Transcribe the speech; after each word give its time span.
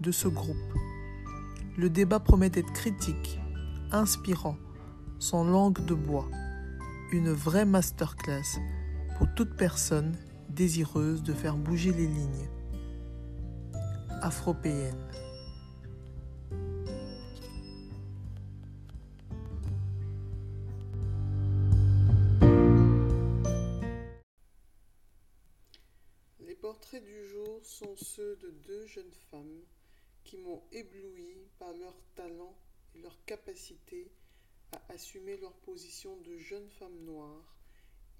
de 0.00 0.12
ce 0.12 0.28
groupe. 0.28 0.56
Le 1.76 1.90
débat 1.90 2.20
promet 2.20 2.50
d'être 2.50 2.72
critique, 2.72 3.38
inspirant, 3.92 4.56
sans 5.18 5.44
langue 5.44 5.84
de 5.84 5.94
bois, 5.94 6.28
une 7.12 7.30
vraie 7.30 7.64
masterclass 7.64 8.58
pour 9.18 9.28
toute 9.34 9.56
personne 9.56 10.16
désireuse 10.48 11.22
de 11.22 11.32
faire 11.32 11.56
bouger 11.56 11.92
les 11.92 12.06
lignes. 12.06 12.48
Afropéenne. 14.22 14.96
Les 26.40 26.54
portraits 26.54 27.02
du 27.02 27.26
jour 27.26 27.60
sont 27.62 27.94
ceux 27.96 28.36
de 28.36 28.50
deux 28.66 28.86
jeunes 28.86 29.04
femmes 29.30 29.62
qui 30.30 30.36
m'ont 30.36 30.62
ébloui 30.70 31.48
par 31.58 31.72
leur 31.72 31.96
talent 32.14 32.56
et 32.94 33.00
leur 33.00 33.24
capacité 33.24 34.08
à 34.70 34.92
assumer 34.92 35.36
leur 35.38 35.52
position 35.54 36.16
de 36.18 36.36
jeunes 36.36 36.70
femmes 36.70 37.00
noires, 37.00 37.56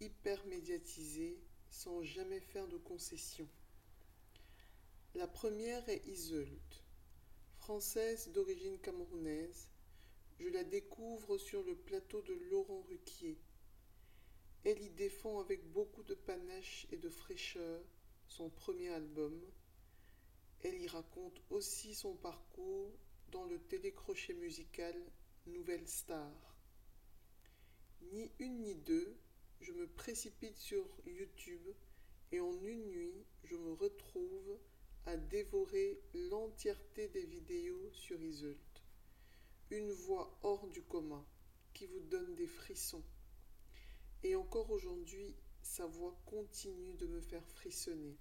hyper 0.00 0.44
médiatisées, 0.46 1.38
sans 1.70 2.02
jamais 2.02 2.40
faire 2.40 2.66
de 2.66 2.78
concessions. 2.78 3.48
La 5.14 5.28
première 5.28 5.88
est 5.88 6.04
Iseult, 6.08 6.82
française 7.58 8.28
d'origine 8.32 8.80
camerounaise. 8.80 9.68
Je 10.40 10.48
la 10.48 10.64
découvre 10.64 11.38
sur 11.38 11.62
le 11.62 11.76
plateau 11.76 12.22
de 12.22 12.34
Laurent 12.50 12.82
Ruquier. 12.88 13.38
Elle 14.64 14.82
y 14.82 14.90
défend 14.90 15.38
avec 15.38 15.64
beaucoup 15.70 16.02
de 16.02 16.14
panache 16.14 16.88
et 16.90 16.96
de 16.96 17.08
fraîcheur 17.08 17.80
son 18.26 18.50
premier 18.50 18.88
album. 18.88 19.40
Elle 20.62 20.80
y 20.82 20.88
raconte 20.88 21.40
aussi 21.48 21.94
son 21.94 22.14
parcours 22.16 22.92
dans 23.30 23.44
le 23.44 23.58
télécrochet 23.58 24.34
musical 24.34 24.94
Nouvelle 25.46 25.88
Star. 25.88 26.30
Ni 28.12 28.30
une 28.38 28.60
ni 28.60 28.74
deux, 28.74 29.16
je 29.62 29.72
me 29.72 29.86
précipite 29.86 30.58
sur 30.58 30.84
YouTube 31.06 31.66
et 32.32 32.40
en 32.40 32.52
une 32.62 32.86
nuit, 32.88 33.24
je 33.44 33.56
me 33.56 33.72
retrouve 33.72 34.58
à 35.06 35.16
dévorer 35.16 35.98
l'entièreté 36.12 37.08
des 37.08 37.24
vidéos 37.24 37.90
sur 37.92 38.20
Iseult. 38.20 38.58
Une 39.70 39.90
voix 39.90 40.38
hors 40.42 40.66
du 40.68 40.82
commun 40.82 41.24
qui 41.72 41.86
vous 41.86 42.00
donne 42.00 42.34
des 42.34 42.46
frissons. 42.46 43.04
Et 44.22 44.36
encore 44.36 44.70
aujourd'hui, 44.70 45.34
sa 45.62 45.86
voix 45.86 46.20
continue 46.26 46.94
de 46.94 47.06
me 47.06 47.20
faire 47.20 47.46
frissonner. 47.46 48.18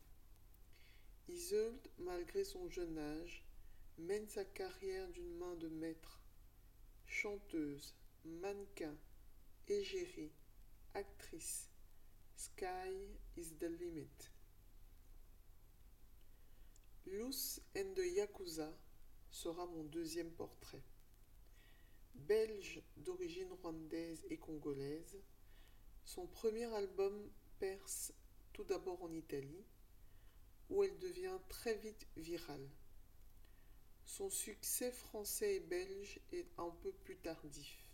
Iseult, 1.29 1.79
malgré 1.99 2.43
son 2.43 2.67
jeune 2.69 2.97
âge, 2.97 3.45
mène 3.99 4.27
sa 4.27 4.43
carrière 4.43 5.07
d'une 5.09 5.37
main 5.37 5.55
de 5.57 5.67
maître. 5.67 6.23
Chanteuse, 7.05 7.93
mannequin, 8.25 8.97
égérie, 9.67 10.31
actrice. 10.95 11.69
Sky 12.35 12.95
is 13.37 13.53
the 13.59 13.69
limit. 13.79 14.31
Luz 17.05 17.61
and 17.77 17.93
the 17.93 18.07
Yakuza 18.15 18.75
sera 19.29 19.67
mon 19.67 19.83
deuxième 19.83 20.31
portrait. 20.31 20.83
Belge 22.15 22.81
d'origine 22.97 23.51
rwandaise 23.51 24.25
et 24.31 24.37
congolaise, 24.37 25.21
son 26.05 26.25
premier 26.25 26.73
album 26.73 27.29
perce 27.59 28.13
tout 28.51 28.63
d'abord 28.63 29.03
en 29.03 29.13
Italie, 29.13 29.63
où 30.69 30.83
elle 30.83 30.97
devient 30.99 31.37
très 31.49 31.75
vite 31.75 32.07
virale. 32.15 32.69
Son 34.05 34.29
succès 34.29 34.91
français 34.91 35.55
et 35.55 35.59
belge 35.59 36.19
est 36.31 36.47
un 36.57 36.71
peu 36.81 36.91
plus 36.91 37.17
tardif. 37.17 37.85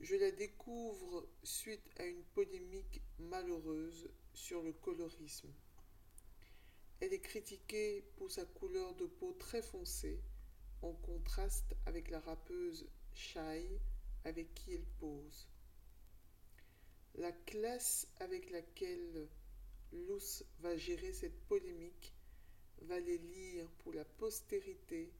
Je 0.00 0.14
la 0.14 0.30
découvre 0.30 1.28
suite 1.42 1.90
à 1.98 2.04
une 2.04 2.22
polémique 2.34 3.02
malheureuse 3.18 4.08
sur 4.32 4.62
le 4.62 4.72
colorisme. 4.72 5.52
Elle 7.00 7.12
est 7.12 7.20
critiquée 7.20 8.04
pour 8.16 8.30
sa 8.30 8.44
couleur 8.44 8.94
de 8.96 9.06
peau 9.06 9.32
très 9.38 9.62
foncée, 9.62 10.20
en 10.82 10.92
contraste 10.92 11.74
avec 11.86 12.10
la 12.10 12.20
rappeuse 12.20 12.88
Shai 13.14 13.80
avec 14.24 14.54
qui 14.54 14.74
elle 14.74 14.86
pose. 14.98 15.48
La 17.14 17.32
classe 17.32 18.06
avec 18.20 18.50
laquelle 18.50 19.28
Luce 19.92 20.44
va 20.60 20.76
gérer 20.76 21.12
cette 21.12 21.40
polémique 21.46 22.12
va 22.82 23.00
les 23.00 23.18
lire 23.18 23.68
pour 23.78 23.92
la 23.92 24.04
postérité 24.04 25.12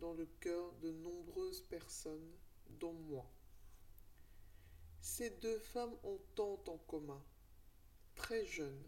dans 0.00 0.14
le 0.14 0.26
cœur 0.40 0.72
de 0.82 0.90
nombreuses 0.90 1.62
personnes, 1.62 2.32
dont 2.80 2.92
moi. 2.92 3.26
Ces 5.00 5.30
deux 5.30 5.58
femmes 5.58 5.96
ont 6.02 6.20
tant 6.34 6.60
en 6.66 6.78
commun. 6.78 7.22
Très 8.14 8.44
jeunes, 8.44 8.82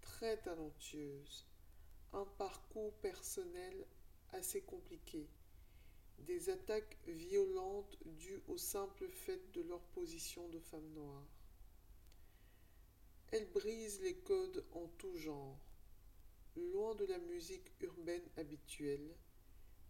très 0.00 0.36
talentueuses, 0.38 1.46
un 2.12 2.24
parcours 2.38 2.92
personnel 2.94 3.86
assez 4.32 4.62
compliqué, 4.62 5.28
des 6.18 6.48
attaques 6.48 6.98
violentes 7.06 7.98
dues 8.04 8.42
au 8.48 8.56
simple 8.56 9.08
fait 9.08 9.52
de 9.52 9.62
leur 9.62 9.80
position 9.80 10.48
de 10.48 10.58
femme 10.58 10.88
noire. 10.94 11.26
Elles 13.34 13.50
brisent 13.50 14.00
les 14.02 14.14
codes 14.14 14.64
en 14.74 14.86
tout 14.96 15.16
genre. 15.16 15.58
Loin 16.54 16.94
de 16.94 17.04
la 17.04 17.18
musique 17.18 17.68
urbaine 17.80 18.22
habituelle, 18.36 19.12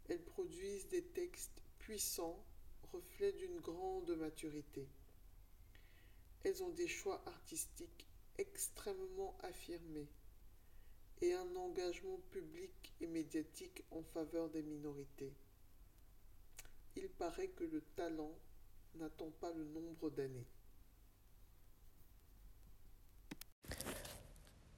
elles 0.08 0.24
produisent 0.24 0.88
des 0.88 1.02
textes 1.02 1.60
puissants, 1.78 2.42
reflets 2.90 3.34
d'une 3.34 3.60
grande 3.60 4.16
maturité. 4.16 4.88
Elles 6.42 6.62
ont 6.62 6.70
des 6.70 6.88
choix 6.88 7.22
artistiques 7.26 8.08
extrêmement 8.38 9.36
affirmés 9.42 10.08
et 11.20 11.34
un 11.34 11.54
engagement 11.54 12.20
public 12.30 12.94
et 13.02 13.06
médiatique 13.06 13.84
en 13.90 14.02
faveur 14.04 14.48
des 14.48 14.62
minorités. 14.62 15.34
Il 16.96 17.10
paraît 17.10 17.48
que 17.48 17.64
le 17.64 17.82
talent 17.94 18.38
n'attend 18.94 19.32
pas 19.32 19.52
le 19.52 19.64
nombre 19.64 20.08
d'années. 20.08 20.46